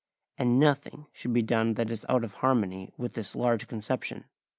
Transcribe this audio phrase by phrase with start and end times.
[0.39, 4.25] And nothing should be done that is out of harmony with this large conception.